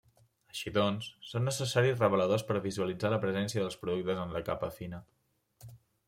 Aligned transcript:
Així 0.51 0.71
doncs, 0.75 1.09
són 1.31 1.43
necessaris 1.49 1.99
reveladors 2.03 2.45
per 2.47 2.57
visualitzar 2.63 3.11
la 3.15 3.19
presència 3.25 3.65
dels 3.65 3.77
productes 3.83 4.23
en 4.23 4.33
la 4.37 4.41
capa 4.49 4.71
fina. 4.79 5.03